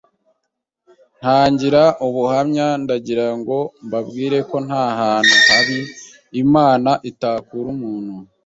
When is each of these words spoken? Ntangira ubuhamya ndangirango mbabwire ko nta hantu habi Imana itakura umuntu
Ntangira 1.19 1.83
ubuhamya 2.07 2.67
ndangirango 2.83 3.57
mbabwire 3.85 4.37
ko 4.49 4.57
nta 4.67 4.83
hantu 4.99 5.35
habi 5.47 5.79
Imana 6.43 6.91
itakura 7.09 7.67
umuntu 7.75 8.15